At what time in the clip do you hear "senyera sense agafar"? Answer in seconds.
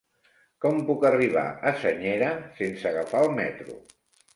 1.85-3.27